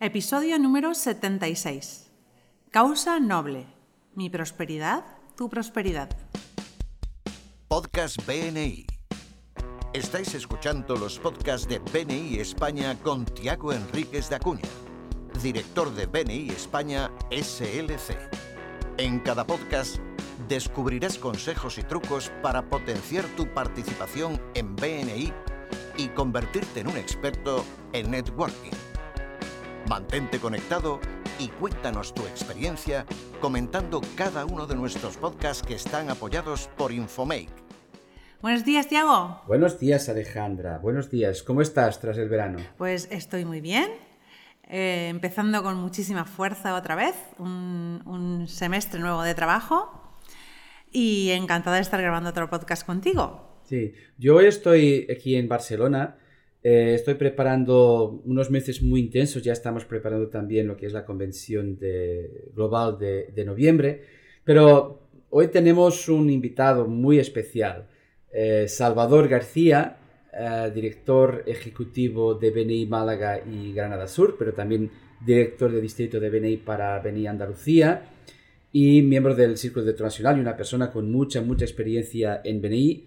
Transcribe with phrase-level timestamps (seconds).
[0.00, 2.10] Episodio número 76.
[2.72, 3.66] Causa noble.
[4.16, 5.04] Mi prosperidad,
[5.36, 6.08] tu prosperidad.
[7.68, 8.86] Podcast BNI.
[9.92, 14.68] Estáis escuchando los podcasts de BNI España con Tiago Enríquez de Acuña,
[15.40, 18.18] director de BNI España SLC.
[18.98, 19.98] En cada podcast
[20.48, 25.32] descubrirás consejos y trucos para potenciar tu participación en BNI
[25.96, 28.72] y convertirte en un experto en networking.
[29.88, 30.98] Mantente conectado
[31.38, 33.04] y cuéntanos tu experiencia
[33.40, 37.50] comentando cada uno de nuestros podcasts que están apoyados por Infomake.
[38.40, 39.42] Buenos días, Tiago.
[39.46, 40.78] Buenos días, Alejandra.
[40.78, 41.42] Buenos días.
[41.42, 42.60] ¿Cómo estás tras el verano?
[42.78, 43.90] Pues estoy muy bien.
[44.68, 50.16] Eh, empezando con muchísima fuerza otra vez, un, un semestre nuevo de trabajo
[50.90, 53.60] y encantada de estar grabando otro podcast contigo.
[53.64, 56.16] Sí, yo hoy estoy aquí en Barcelona.
[56.64, 59.42] Eh, estoy preparando unos meses muy intensos.
[59.42, 64.02] Ya estamos preparando también lo que es la convención de- global de, noviembre.
[64.44, 67.88] Pero hoy tenemos un invitado muy especial.
[68.36, 69.96] eh, Salvador García,
[70.32, 74.90] eh, director ejecutivo de BNI Málaga y Granada Sur, pero también
[75.24, 78.02] director de distrito de BNI para BNI Andalucía
[78.72, 83.04] y miembro del Círculo de Internacional y una persona con mucha, mucha experiencia en BNI.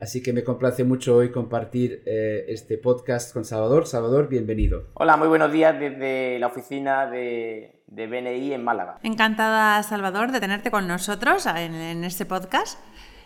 [0.00, 3.86] Así que me complace mucho hoy compartir eh, este podcast con Salvador.
[3.86, 4.84] Salvador, bienvenido.
[4.94, 8.98] Hola, muy buenos días desde la oficina de, de BNI en Málaga.
[9.02, 12.78] Encantada, Salvador, de tenerte con nosotros en, en este podcast.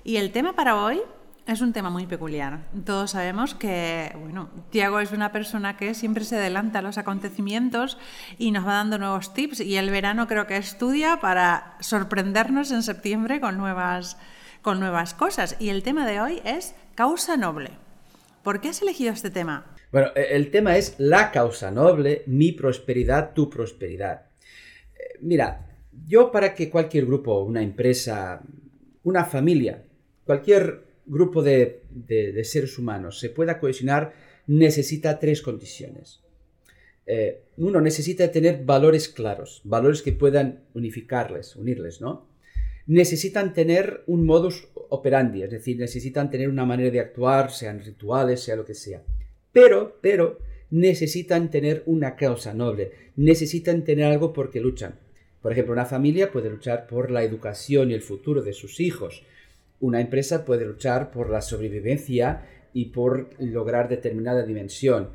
[0.03, 1.03] Y el tema para hoy
[1.47, 2.61] es un tema muy peculiar.
[2.86, 7.98] Todos sabemos que, bueno, Tiago es una persona que siempre se adelanta a los acontecimientos
[8.39, 9.61] y nos va dando nuevos tips.
[9.61, 14.17] Y el verano creo que estudia para sorprendernos en septiembre con nuevas,
[14.63, 15.57] con nuevas cosas.
[15.59, 17.71] Y el tema de hoy es causa noble.
[18.43, 19.67] ¿Por qué has elegido este tema?
[19.91, 24.27] Bueno, eh, el tema es la causa noble, mi prosperidad, tu prosperidad.
[24.95, 25.69] Eh, Mira,
[26.07, 28.43] yo para que cualquier grupo, una empresa,
[29.03, 29.85] una familia,
[30.25, 34.15] cualquier grupo de seres humanos se pueda cohesionar,
[34.47, 36.23] necesita tres condiciones.
[37.07, 42.29] Eh, uno, necesita tener valores claros, valores que puedan unificarles, unirles, ¿no?
[42.87, 48.41] Necesitan tener un modus operandi, es decir, necesitan tener una manera de actuar, sean rituales,
[48.41, 49.03] sea lo que sea.
[49.53, 50.39] Pero, pero,
[50.70, 54.95] necesitan tener una causa noble, necesitan tener algo porque luchan.
[55.42, 59.25] Por ejemplo, una familia puede luchar por la educación y el futuro de sus hijos.
[59.81, 65.11] Una empresa puede luchar por la sobrevivencia y por lograr determinada dimensión.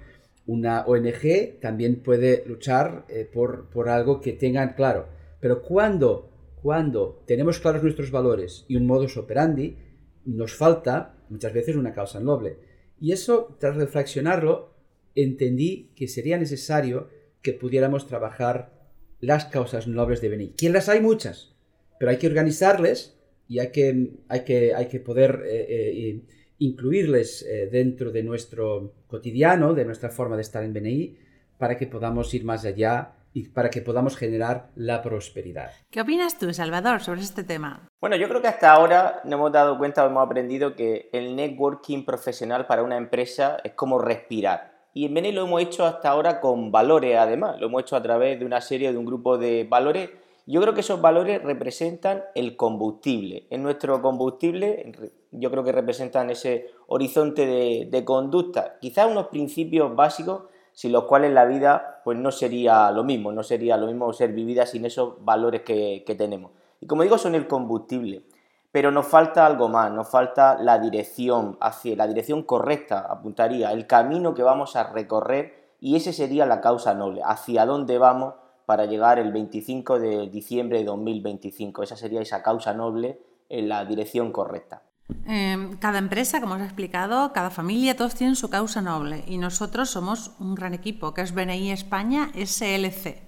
[0.45, 5.07] Una ONG también puede luchar eh, por, por algo que tengan claro.
[5.39, 6.29] Pero cuando,
[6.61, 9.77] cuando tenemos claros nuestros valores y un modus operandi,
[10.25, 12.57] nos falta muchas veces una causa noble.
[12.99, 14.73] Y eso, tras reflexionarlo,
[15.15, 17.09] entendí que sería necesario
[17.41, 18.73] que pudiéramos trabajar
[19.19, 20.47] las causas nobles de Beni.
[20.49, 21.55] Que las hay muchas,
[21.99, 26.21] pero hay que organizarles y hay que, hay que, hay que poder eh, eh,
[26.59, 31.17] incluirles eh, dentro de nuestro cotidiano, de nuestra forma de estar en BNI,
[31.57, 35.69] para que podamos ir más allá y para que podamos generar la prosperidad.
[35.91, 37.87] ¿Qué opinas tú, Salvador, sobre este tema?
[38.01, 42.03] Bueno, yo creo que hasta ahora nos hemos dado cuenta, hemos aprendido que el networking
[42.03, 44.89] profesional para una empresa es como respirar.
[44.95, 47.59] Y en BNI lo hemos hecho hasta ahora con valores, además.
[47.59, 50.09] Lo hemos hecho a través de una serie, de un grupo de valores.
[50.47, 53.45] Yo creo que esos valores representan el combustible.
[53.51, 58.79] En nuestro combustible, yo creo que representan ese horizonte de, de conducta.
[58.81, 60.45] Quizás unos principios básicos
[60.77, 64.31] sin los cuales la vida pues no sería lo mismo, no sería lo mismo ser
[64.31, 66.51] vivida sin esos valores que, que tenemos.
[66.79, 68.27] Y como digo, son el combustible.
[68.71, 73.87] Pero nos falta algo más, nos falta la dirección, hacia la dirección correcta, apuntaría, el
[73.87, 78.35] camino que vamos a recorrer y ese sería la causa noble, hacia dónde vamos
[78.67, 81.81] para llegar el 25 de diciembre de 2025.
[81.81, 84.83] Esa sería esa causa noble en la dirección correcta.
[85.27, 89.37] Eh, cada empresa, como os he explicado, cada familia, todos tienen su causa noble y
[89.37, 93.27] nosotros somos un gran equipo, que es BNI España SLC.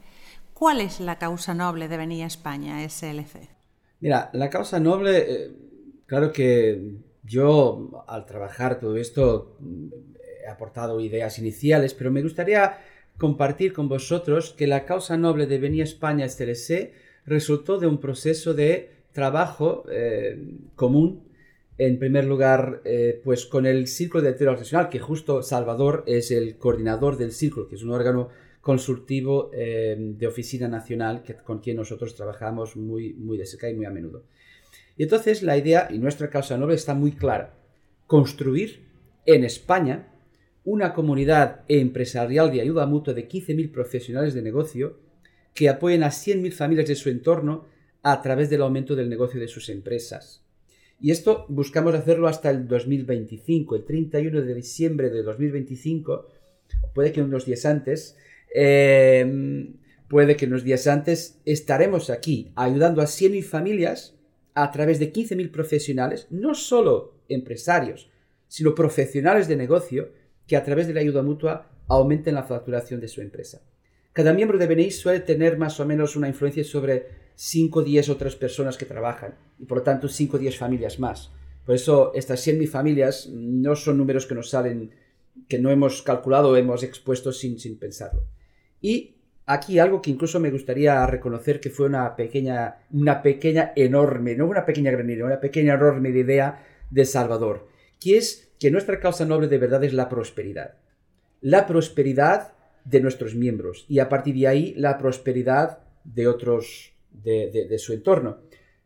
[0.53, 3.49] ¿Cuál es la causa noble de BNI España SLC?
[4.01, 5.51] Mira, la causa noble, eh,
[6.05, 9.57] claro que yo al trabajar todo esto
[10.43, 12.77] he aportado ideas iniciales, pero me gustaría
[13.17, 16.93] compartir con vosotros que la causa noble de Venía España SLC
[17.25, 21.28] resultó de un proceso de trabajo eh, común,
[21.79, 26.29] en primer lugar, eh, pues con el Círculo de Directorio Nacional, que justo Salvador es
[26.29, 28.27] el coordinador del Círculo, que es un órgano
[28.59, 33.85] consultivo eh, de oficina nacional con quien nosotros trabajamos muy, muy de cerca y muy
[33.85, 34.25] a menudo.
[34.97, 37.57] Y entonces la idea y nuestra causa noble está muy clara.
[38.07, 38.81] Construir
[39.25, 40.09] en España
[40.65, 44.99] una comunidad empresarial de ayuda mutua de 15.000 profesionales de negocio
[45.53, 47.67] que apoyen a 100.000 familias de su entorno
[48.03, 50.43] a través del aumento del negocio de sus empresas.
[51.01, 56.27] Y esto buscamos hacerlo hasta el 2025, el 31 de diciembre de 2025,
[56.93, 58.17] puede que unos días antes,
[58.53, 59.75] em,
[60.09, 64.15] puede que unos días antes estaremos aquí ayudando a 100.000 familias
[64.55, 68.09] a través de 15.000 profesionales, no solo empresarios,
[68.49, 70.09] sino profesionales de negocio
[70.47, 73.61] que a través de la ayuda mutua aumenten la facturación de su empresa.
[74.13, 78.35] Cada miembro de BNI suele tener más o menos una influencia sobre 5, 10 otras
[78.35, 81.31] personas que trabajan y por lo tanto 5 o 10 familias más.
[81.65, 84.91] Por eso estas 100.000 familias no son números que nos salen,
[85.47, 88.23] que no hemos calculado hemos expuesto sin, sin pensarlo.
[88.81, 94.35] Y aquí algo que incluso me gustaría reconocer que fue una pequeña, una pequeña enorme,
[94.35, 97.67] no una pequeña gran idea, una pequeña enorme idea de Salvador,
[97.99, 100.75] que es que nuestra causa noble de verdad es la prosperidad.
[101.41, 102.53] La prosperidad
[102.89, 108.39] de nuestros miembros y a partir de ahí la prosperidad de otros, de, su entorno.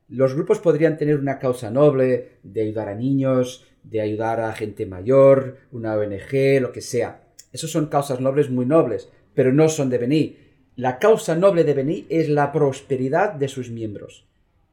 [0.10, 4.86] Los grupos podrían tener una causa noble de ayudar a niños, de ayudar a gente
[4.86, 7.24] mayor, una ONG, lo que sea.
[7.52, 10.38] Esos son causas nobles muy nobles, pero no son de Beni.
[10.76, 14.26] La causa noble de Beni es la prosperidad de sus miembros.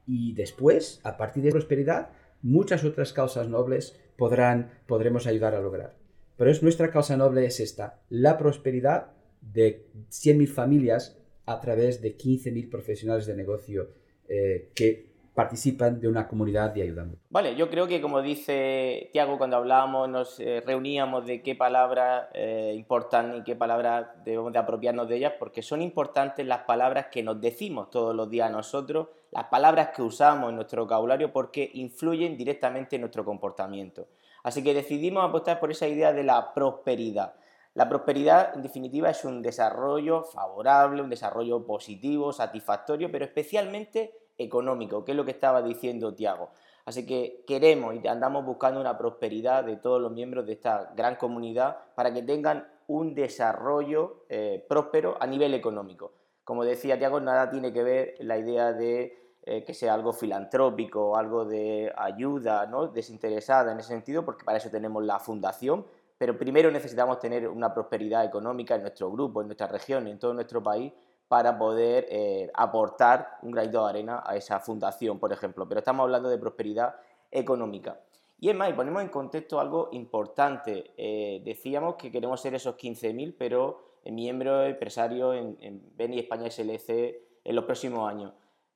[0.05, 2.09] Y después, a partir de prosperidad,
[2.41, 5.95] muchas otras causas nobles podrán, podremos ayudar a lograr.
[6.37, 9.11] Pero es nuestra causa noble es esta, la prosperidad
[9.41, 13.89] de 100.000 familias a través de 15.000 profesionales de negocio
[14.27, 19.37] eh, que participan de una comunidad de ayuda Vale, yo creo que como dice Tiago,
[19.37, 24.59] cuando hablábamos, nos eh, reuníamos de qué palabras eh, importan y qué palabras debemos de
[24.59, 28.51] apropiarnos de ellas, porque son importantes las palabras que nos decimos todos los días a
[28.51, 34.07] nosotros, las palabras que usamos en nuestro vocabulario, porque influyen directamente en nuestro comportamiento.
[34.43, 37.35] Así que decidimos apostar por esa idea de la prosperidad.
[37.73, 45.05] La prosperidad, en definitiva, es un desarrollo favorable, un desarrollo positivo, satisfactorio, pero especialmente económico,
[45.05, 46.49] que es lo que estaba diciendo Tiago.
[46.85, 51.15] Así que queremos y andamos buscando una prosperidad de todos los miembros de esta gran
[51.15, 56.11] comunidad para que tengan un desarrollo eh, próspero a nivel económico.
[56.43, 61.15] Como decía Tiago, nada tiene que ver la idea de eh, que sea algo filantrópico,
[61.15, 62.87] algo de ayuda ¿no?
[62.87, 65.85] desinteresada en ese sentido, porque para eso tenemos la fundación,
[66.21, 70.35] pero primero necesitamos tener una prosperidad económica en nuestro grupo, en nuestra región, en todo
[70.35, 70.93] nuestro país,
[71.27, 75.67] para poder eh, aportar un granito de arena a esa fundación, por ejemplo.
[75.67, 76.93] Pero estamos hablando de prosperidad
[77.31, 77.99] económica.
[78.39, 80.93] Y es más, y ponemos en contexto algo importante.
[80.95, 87.15] Eh, decíamos que queremos ser esos 15.000, pero miembros empresarios en, en Beni España SLC
[87.43, 88.31] en los próximos años.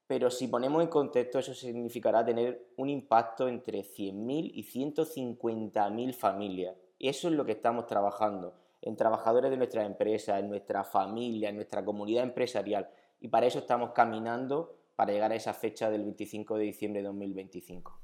[0.08, 6.76] Pero si ponemos en contexto, eso significará tener un impacto entre 100.000 y 150.000 familias.
[6.98, 11.50] Y eso es lo que estamos trabajando, en trabajadores de nuestra empresa, en nuestra familia,
[11.50, 12.90] en nuestra comunidad empresarial.
[13.20, 17.08] Y para eso estamos caminando para llegar a esa fecha del 25 de diciembre de
[17.08, 18.00] 2025.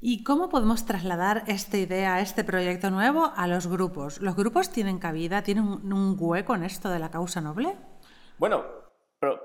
[0.00, 4.20] ¿Y cómo podemos trasladar esta idea, este proyecto nuevo a los grupos?
[4.20, 7.76] ¿Los grupos tienen cabida, tienen un hueco en esto de la causa noble?
[8.38, 8.64] Bueno,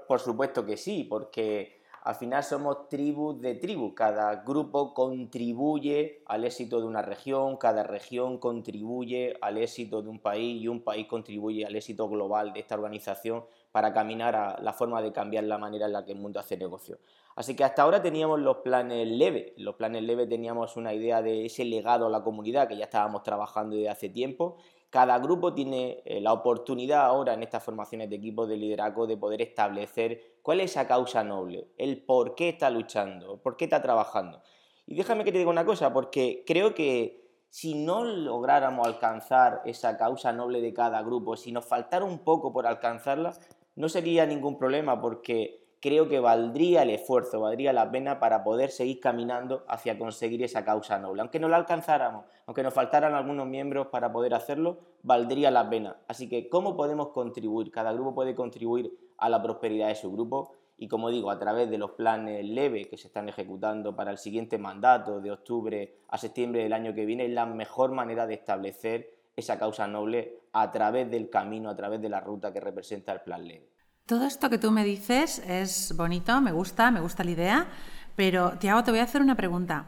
[0.08, 6.46] por supuesto que sí, porque al final somos tribus de tribus, cada grupo contribuye al
[6.46, 11.06] éxito de una región, cada región contribuye al éxito de un país y un país
[11.08, 15.60] contribuye al éxito global de esta organización para caminar a la forma de cambiar la
[15.60, 16.98] manera en la que el mundo hace negocio.
[17.36, 21.46] Así que hasta ahora teníamos los planes leves, los planes leves teníamos una idea de
[21.46, 24.58] ese legado a la comunidad que ya estábamos trabajando desde hace tiempo
[24.92, 29.16] cada grupo tiene eh, la oportunidad ahora en estas formaciones de equipos de liderazgo de
[29.16, 33.82] poder establecer cuál es esa causa noble, el por qué está luchando, por qué está
[33.82, 34.44] trabajando.
[34.86, 39.98] Y déjame que te diga una cosa, porque creo que si no lográramos alcanzar esa
[39.98, 43.32] causa noble de cada grupo, si nos faltara un poco por alcanzarla,
[43.76, 48.70] no sería ningún problema porque creo que valdría el esfuerzo, valdría la pena para poder
[48.70, 51.22] seguir caminando hacia conseguir esa causa noble.
[51.22, 55.98] Aunque no la alcanzáramos, aunque nos faltaran algunos miembros para poder hacerlo, valdría la pena.
[56.08, 57.72] Así que, ¿cómo podemos contribuir?
[57.72, 61.70] Cada grupo puede contribuir a la prosperidad de su grupo y, como digo, a través
[61.70, 66.18] de los planes leve que se están ejecutando para el siguiente mandato de octubre a
[66.20, 70.72] septiembre del año que viene, es la mejor manera de establecer esa causa noble a
[70.72, 73.72] través del camino, a través de la ruta que representa el plan leve.
[74.06, 77.68] Todo esto que tú me dices es bonito, me gusta, me gusta la idea,
[78.16, 79.86] pero Tiago, te voy a hacer una pregunta.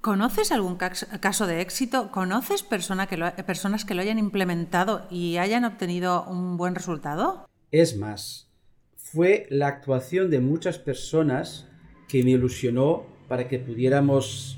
[0.00, 2.10] ¿Conoces algún caso de éxito?
[2.10, 7.48] ¿Conoces que personas que lo hayan implementado y hayan obtenido un buen resultado?
[7.70, 8.48] Es más,
[8.96, 11.66] fue la actuación de muchas personas
[12.08, 14.56] que me ilusionó para que pudiéramos,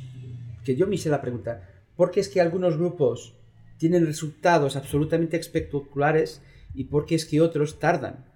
[0.65, 3.35] que yo me hice la pregunta, ¿por qué es que algunos grupos
[3.81, 6.43] tienen resultados absolutamente espectaculares
[6.75, 8.27] y por qué es que otros tardan.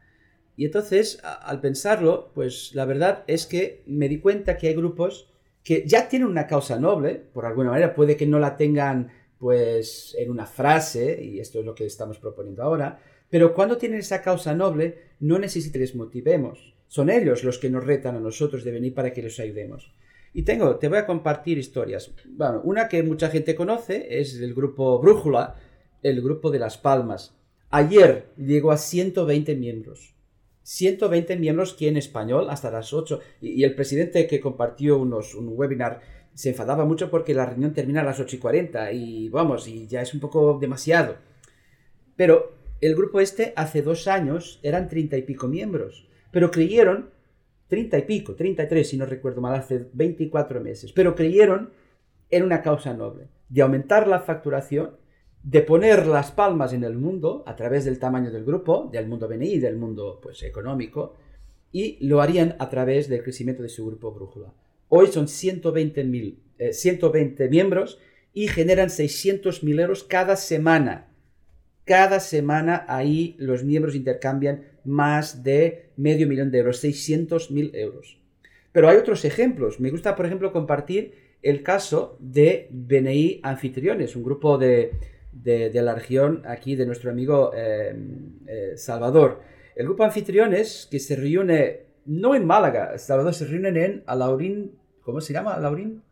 [0.56, 5.28] Y entonces, al pensarlo, pues la verdad es que me di cuenta que hay grupos
[5.64, 10.14] que ya tienen una causa noble, por alguna manera, puede que no la tengan pues
[10.18, 14.22] en una frase, y esto es lo que estamos proponiendo ahora, pero cuando tienen esa
[14.22, 16.74] causa noble, no necesita que les motivemos.
[16.86, 19.92] Son ellos los que nos retan a nosotros de venir para que los ayudemos.
[20.32, 22.12] Y tengo, te voy a compartir historias.
[22.28, 25.56] Bueno, una que mucha gente conoce es el grupo Brújula,
[26.02, 27.34] el grupo de Las Palmas.
[27.70, 30.13] Ayer llegó a 120 miembros.
[30.64, 33.20] 120 miembros que en español hasta las 8.
[33.40, 36.00] Y, el presidente que compartió unos, un webinar
[36.34, 39.86] se enfadaba mucho porque la reunión termina a las 8 y 40 y vamos, y
[39.86, 41.16] ya es un poco demasiado.
[42.16, 47.10] Pero el grupo este hace dos años eran 30 y pico miembros, pero creyeron
[47.68, 51.70] 30 y pico, 33 si no recuerdo mal, hace 24 meses, pero creyeron
[52.30, 54.96] en una causa noble, de aumentar la facturación,
[55.44, 59.28] de poner las palmas en el mundo a través del tamaño del grupo, del mundo
[59.28, 61.14] BNI, del mundo pues, económico,
[61.70, 64.54] y lo harían a través del crecimiento de su grupo Brújula.
[64.88, 67.98] Hoy son 120, 120 eh, miembros
[68.32, 71.08] y generan 600.000 euros cada semana.
[71.84, 78.18] Cada semana ahí los miembros intercambian más de medio millón de euros, 600.000 euros.
[78.72, 79.78] Pero hay otros ejemplos.
[79.78, 84.92] Me gusta, por ejemplo, compartir el caso de BNI Anfitriones, un grupo de,
[85.42, 87.94] la región aquí de nuestro amigo eh,
[88.46, 89.40] eh, Salvador.
[89.74, 95.20] El grupo Anfitriones, que se reúne no en Málaga, Salvador, se reúnen en Alaurín, ¿cómo
[95.20, 95.54] se llama?
[95.54, 96.02] Alaurín,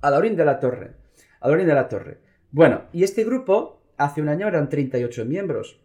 [0.00, 0.92] Alaurín de la Torre.
[1.40, 2.18] Alaurín de la Torre.
[2.50, 5.80] Bueno, y este grupo hace un año eran 38 miembros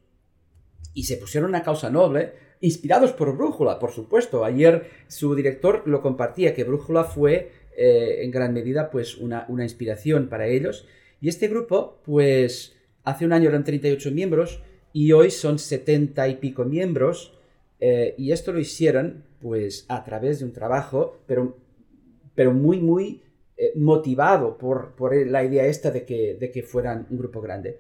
[0.93, 4.45] y se pusieron una causa noble, inspirados por Brújula, por supuesto.
[4.45, 9.63] Ayer su director lo compartía, que Brújula fue eh, en gran medida pues una, una,
[9.63, 10.87] inspiración para ellos.
[11.23, 12.75] Y este grupo, pues
[13.05, 14.61] hace un año eran 38 miembros
[14.91, 17.33] y hoy son 70 y pico miembros.
[17.79, 21.55] Eh, y esto lo hicieron pues a través de un trabajo, pero,
[22.35, 23.21] pero muy, muy
[23.55, 27.79] eh, motivado por, por, la idea esta de que, de que fueran un grupo grande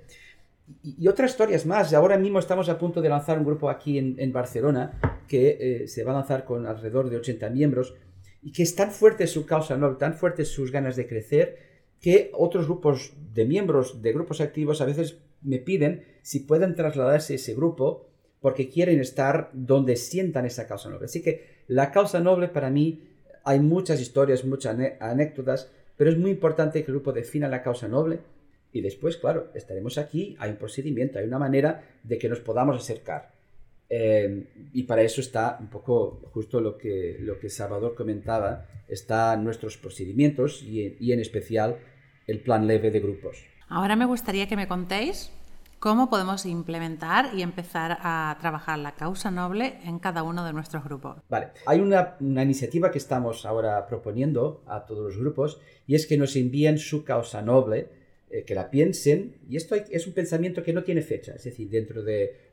[0.81, 1.93] y, otras historias más.
[1.93, 4.97] Ahora mismo estamos a punto de lanzar un grupo aquí en, Barcelona
[5.27, 7.93] que eh, se va a lanzar con alrededor de 80 miembros
[8.41, 11.72] y que es tan fuerte su causa no, tan fuertes sus ganas de crecer,
[12.03, 17.35] que otros grupos de miembros de grupos activos a veces me piden si pueden trasladarse
[17.35, 18.09] ese grupo
[18.41, 21.05] porque quieren estar donde sientan esa causa noble.
[21.05, 23.01] Así que la causa noble para mí
[23.45, 27.87] hay muchas historias, muchas anécdotas, pero es muy importante que el grupo defina la causa
[27.87, 28.19] noble
[28.73, 32.75] y después, claro, estaremos aquí, hay un procedimiento, hay una manera de que nos podamos
[32.75, 33.31] acercar.
[33.89, 39.45] Eh, y para eso está un poco justo lo que, lo que Salvador comentaba, están
[39.45, 41.77] nuestros procedimientos y, y en especial
[42.27, 43.45] el plan leve de grupos.
[43.69, 45.31] Ahora me gustaría que me contéis
[45.79, 50.83] cómo podemos implementar y empezar a trabajar la causa noble en cada uno de nuestros
[50.83, 51.17] grupos.
[51.29, 56.07] Vale, hay una, una, iniciativa que estamos ahora proponiendo a todos los grupos y es
[56.07, 57.89] que nos envíen su causa noble
[58.33, 61.69] eh, que la piensen, y esto es un pensamiento que no tiene fecha, es decir,
[61.69, 62.49] dentro de...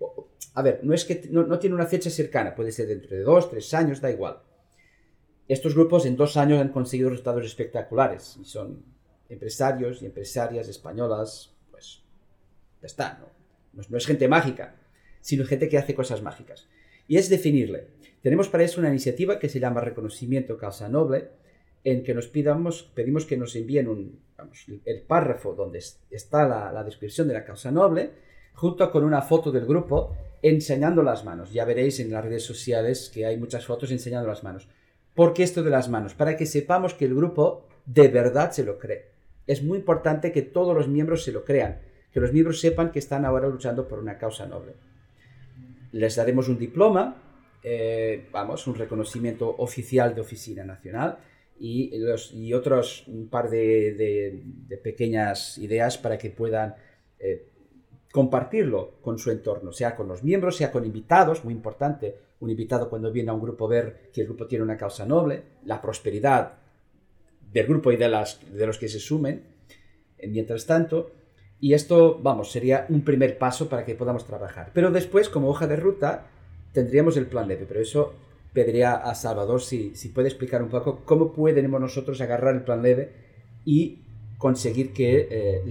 [0.52, 3.48] A ver, no es que no, tiene una fecha cercana, puede ser dentro de dos,
[3.48, 4.42] tres años, da igual.
[5.48, 8.84] Estos grupos en dos años han conseguido resultados espectaculares y son
[9.30, 12.02] empresarios y empresarias españolas, pues
[12.82, 13.30] ya está, ¿no?
[13.88, 14.74] No, es gente mágica,
[15.20, 16.68] sino gente que hace cosas mágicas.
[17.06, 17.88] Y es definirle.
[18.20, 21.30] Tenemos para eso una iniciativa que se llama Reconocimiento Causa Noble,
[21.84, 24.18] en que nos pidamos, pedimos que nos envíen
[24.84, 28.10] el párrafo donde está la, descripción de la causa noble,
[28.52, 31.52] junto con una foto del grupo enseñando las manos.
[31.52, 34.68] Ya veréis en las redes sociales que hay muchas fotos enseñando las manos.
[35.14, 36.14] ¿Por qué esto de las manos?
[36.14, 39.10] Para que sepamos que el grupo de verdad se lo cree.
[39.50, 41.80] Es muy importante que todos los miembros se lo crean,
[42.12, 44.74] que los miembros sepan que están ahora luchando por una causa noble.
[45.90, 47.20] Les daremos un diploma,
[47.60, 51.18] eh, vamos, un reconocimiento oficial de Oficina Nacional,
[51.58, 54.40] y, otros un par de,
[54.84, 56.76] pequeñas ideas para que puedan
[57.18, 57.48] eh,
[58.12, 62.88] compartirlo con su entorno, sea con los miembros, sea con invitados, muy importante, un invitado
[62.88, 66.59] cuando viene a un grupo ver que el grupo tiene una causa noble, la prosperidad
[67.52, 69.44] del grupo y de, las, de los que se sumen,
[70.28, 71.10] mientras tanto,
[71.60, 74.70] y esto, vamos, sería un primer paso para que podamos trabajar.
[74.72, 76.26] Pero después, como hoja de ruta,
[76.72, 78.14] tendríamos el plan leve, pero eso
[78.52, 82.82] pediría a Salvador si, si puede explicar un poco cómo podemos nosotros agarrar el plan
[82.82, 83.12] leve
[83.64, 83.98] y
[84.38, 85.62] conseguir que eh,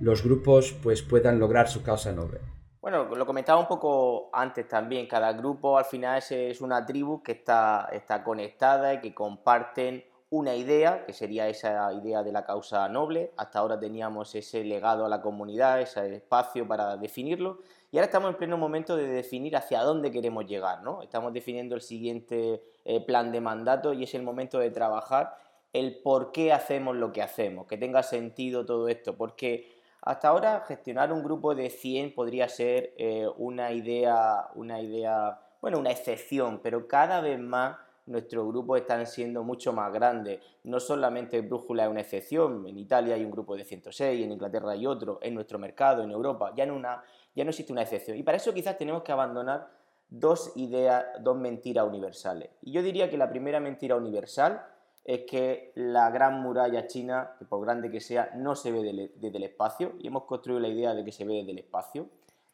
[0.00, 2.40] los grupos pues, puedan lograr su causa noble.
[2.82, 7.32] Bueno, lo comentaba un poco antes también, cada grupo al final es una tribu que
[7.32, 12.88] está, está conectada y que comparten una idea, que sería esa idea de la causa
[12.88, 13.32] noble.
[13.36, 17.58] Hasta ahora teníamos ese legado a la comunidad, ese espacio para definirlo.
[17.90, 20.82] Y ahora estamos en pleno momento de definir hacia dónde queremos llegar.
[20.84, 21.02] ¿no?
[21.02, 25.36] Estamos definiendo el siguiente eh, plan de mandato y es el momento de trabajar
[25.72, 29.16] el por qué hacemos lo que hacemos, que tenga sentido todo esto.
[29.16, 29.68] Porque
[30.00, 35.80] hasta ahora gestionar un grupo de 100 podría ser eh, una idea, una idea, bueno,
[35.80, 37.76] una excepción, pero cada vez más
[38.10, 40.40] nuestros grupos están siendo mucho más grandes.
[40.64, 44.72] No solamente Brújula es una excepción, en Italia hay un grupo de 106, en Inglaterra
[44.72, 47.00] hay otro, en nuestro mercado, en Europa, ya, no
[47.36, 48.18] existe una excepción.
[48.18, 49.70] Y para eso quizás tenemos que abandonar
[50.08, 52.50] dos ideas, dos mentiras universales.
[52.62, 54.66] Y yo diría que la primera mentira universal
[55.04, 59.44] es que la gran muralla china, por grande que sea, no se ve desde el
[59.44, 62.08] espacio, y hemos construido la idea de que se ve desde el espacio.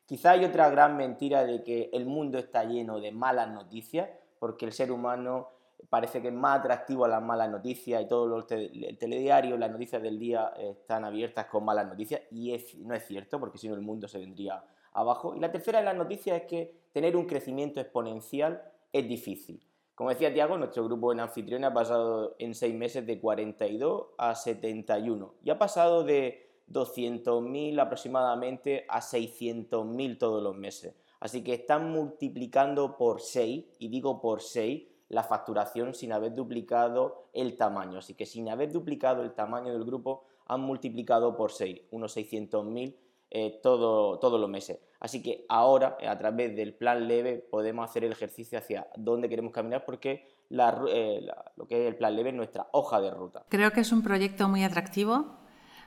[0.04, 4.66] Quizá hay otra gran mentira de que el mundo está lleno de malas noticias, porque
[4.66, 5.48] el ser humano
[5.88, 9.70] parece que es más atractivo a las malas noticias y todo los el telediario, las
[9.70, 13.74] noticias del día están abiertas con malas noticias y no es cierto porque si no
[13.74, 15.34] el mundo se vendría abajo.
[15.34, 18.62] Y la tercera de las noticias es que tener un crecimiento exponencial
[18.92, 19.62] es difícil.
[19.94, 24.34] Como decía Tiago, nuestro grupo en anfitrión ha pasado en seis meses de 42 a
[24.34, 30.94] 71 y ha pasado de 200.000 aproximadamente a 600.000 todos los meses.
[31.20, 37.28] Así que están multiplicando por 6, y digo por 6, la facturación sin haber duplicado
[37.32, 37.98] el tamaño.
[37.98, 42.94] Así que sin haber duplicado el tamaño del grupo, han multiplicado por 6, unos 600.000
[43.30, 44.78] eh, todo, todos los meses.
[45.00, 49.52] Así que ahora, a través del plan leve, podemos hacer el ejercicio hacia dónde queremos
[49.52, 53.44] caminar porque eh, lo que es el plan leve es nuestra hoja de ruta.
[53.48, 55.36] Creo que es un proyecto muy atractivo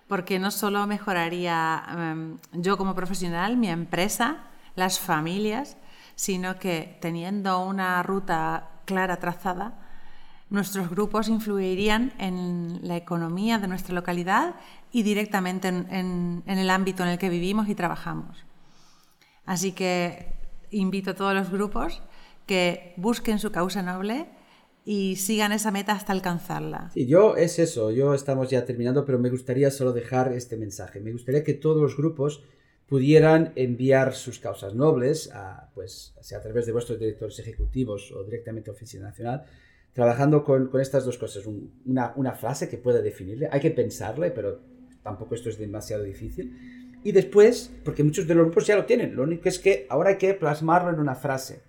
[0.08, 5.78] porque no solo mejoraría em, yo como profesional, mi empresa, las familias,
[6.16, 9.80] sino que teniendo una ruta clara, trazada,
[10.50, 14.56] nuestros grupos influirían en la economía de nuestra localidad
[14.92, 18.44] y directamente en, el ámbito en el que vivimos y trabajamos.
[19.46, 20.34] Así que
[20.72, 22.02] invito a todos los grupos
[22.46, 24.28] que busquen su causa noble
[24.86, 26.91] y sigan esa meta hasta alcanzarla.
[26.96, 31.00] Y yo es eso, yo estamos ya terminando, pero me gustaría solo dejar este mensaje.
[31.00, 32.43] Me gustaría que todos los grupos
[32.89, 35.32] pudieran enviar sus causas nobles,
[35.75, 39.45] pues, sea a través de vuestros directores ejecutivos o directamente a Oficina Nacional,
[39.93, 41.45] trabajando con, estas dos cosas.
[41.45, 44.60] una, frase que pueda definirle, hay que pensarle, pero
[45.04, 46.97] tampoco esto es demasiado difícil.
[47.04, 50.10] Y después, porque muchos de los grupos ya lo tienen, lo único es que ahora
[50.10, 51.62] hay que plasmarlo en una frase.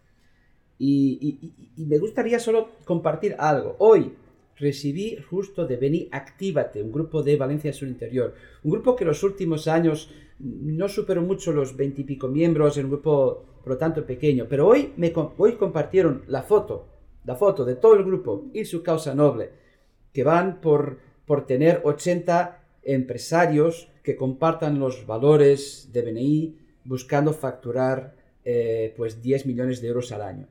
[0.79, 3.77] Y me gustaría solo compartir algo.
[3.79, 4.15] Hoy
[4.61, 9.23] recibí justo de Beni Actívate, un grupo de Valencia Sur Interior, un grupo que los
[9.23, 14.69] últimos años no superó mucho los veintipico miembros, un grupo por lo tanto pequeño, pero
[14.69, 16.87] hoy, me, hoy compartieron la foto,
[17.25, 19.51] la foto de todo el grupo y su causa noble,
[20.13, 28.15] que van por, por tener 80 empresarios que compartan los valores de BNI buscando facturar
[28.45, 30.49] eh, pues 10 millones de euros al año.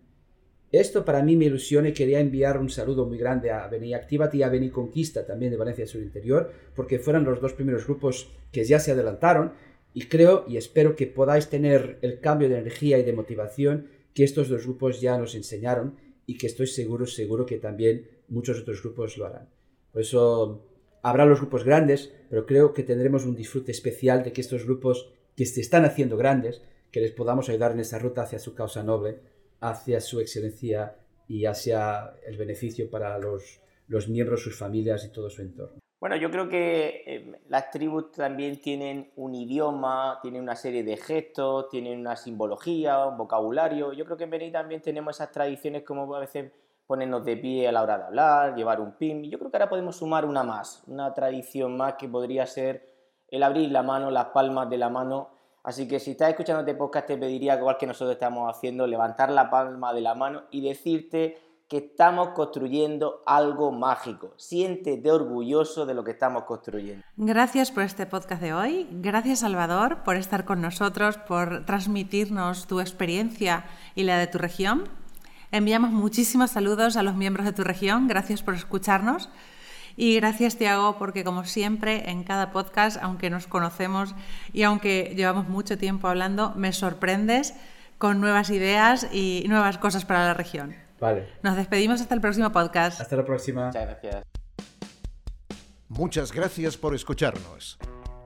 [0.72, 4.38] Esto para mí me ilusiona y quería enviar un saludo muy grande a BNI Activate
[4.38, 8.30] y a BNI Conquista también de Valencia Sur Interior, porque fueron los dos primeros grupos
[8.52, 9.54] que ya se adelantaron
[9.96, 14.24] y creo y espero que podáis tener el cambio de energía y de motivación que
[14.24, 15.96] estos dos grupos ya nos enseñaron
[16.28, 19.50] y que estoy seguro, seguro que también muchos otros grupos lo harán.
[19.92, 20.68] Por eso
[21.02, 25.12] habrá los grupos grandes, pero creo que tendremos un disfrute especial de que estos grupos
[25.36, 28.84] que se están haciendo grandes, que les podamos ayudar en esa ruta hacia su causa
[28.84, 29.18] noble,
[29.62, 30.96] hacia su excelencia
[31.28, 35.80] y hacia el beneficio para los, los miembros, sus familias y todo su entorno.
[36.00, 40.96] Bueno, yo creo que eh, las tribus también tienen un idioma, tienen una serie de
[40.96, 43.92] gestos, tienen una simbología, un vocabulario.
[43.92, 46.54] Yo creo que en Beni también tenemos esas tradiciones como a veces
[46.88, 49.30] ponernos de pie a la hora de hablar, llevar un pin.
[49.30, 52.88] Yo creo que ahora podemos sumar una más, una tradición más que podría ser
[53.28, 55.32] el abrir la mano, las palmas de la mano.
[55.64, 59.30] Así que si estás escuchando este podcast te pediría, igual que nosotros estamos haciendo, levantar
[59.30, 61.38] la palma de la mano y decirte
[61.70, 64.34] que estamos construyendo algo mágico.
[64.38, 67.06] Siéntete orgulloso de lo que estamos construyendo.
[67.16, 68.88] Gracias por este podcast de hoy.
[68.92, 74.86] Gracias Salvador por estar con nosotros, por transmitirnos tu experiencia y la de tu región.
[75.52, 78.08] Enviamos muchísimos saludos a los miembros de tu región.
[78.08, 79.30] Gracias por escucharnos.
[80.02, 84.16] Y gracias, Tiago, porque como siempre en cada podcast, aunque nos conocemos
[84.54, 87.54] y aunque llevamos mucho tiempo hablando, me sorprendes
[87.98, 90.74] con nuevas ideas y nuevas cosas para la región.
[91.02, 91.28] Vale.
[91.44, 93.02] Nos despedimos hasta el próximo podcast.
[93.02, 93.66] Hasta la próxima.
[93.66, 94.24] Muchas gracias.
[95.90, 97.78] Muchas gracias por escucharnos.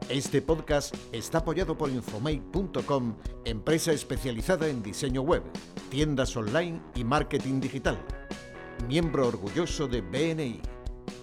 [0.10, 5.42] Este podcast está apoyado por Infomate.com, empresa especializada en diseño web,
[5.90, 7.98] tiendas online y marketing digital.
[8.88, 10.73] Miembro orgulloso de BNI.